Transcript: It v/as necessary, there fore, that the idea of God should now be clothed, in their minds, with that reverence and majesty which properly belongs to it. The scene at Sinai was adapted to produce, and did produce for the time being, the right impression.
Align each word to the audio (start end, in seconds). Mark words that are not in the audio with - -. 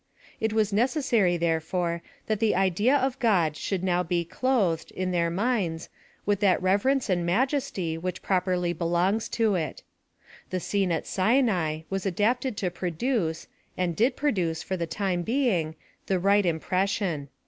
It 0.39 0.51
v/as 0.51 0.73
necessary, 0.73 1.37
there 1.37 1.59
fore, 1.59 2.01
that 2.25 2.39
the 2.39 2.55
idea 2.55 2.95
of 2.97 3.19
God 3.19 3.55
should 3.55 3.83
now 3.83 4.01
be 4.01 4.25
clothed, 4.25 4.89
in 4.93 5.11
their 5.11 5.29
minds, 5.29 5.89
with 6.25 6.39
that 6.39 6.59
reverence 6.59 7.07
and 7.07 7.23
majesty 7.23 7.99
which 7.99 8.23
properly 8.23 8.73
belongs 8.73 9.29
to 9.29 9.53
it. 9.53 9.83
The 10.49 10.59
scene 10.59 10.91
at 10.91 11.05
Sinai 11.05 11.81
was 11.91 12.07
adapted 12.07 12.57
to 12.57 12.71
produce, 12.71 13.45
and 13.77 13.95
did 13.95 14.15
produce 14.15 14.63
for 14.63 14.75
the 14.75 14.87
time 14.87 15.21
being, 15.21 15.75
the 16.07 16.17
right 16.17 16.47
impression. 16.47 17.29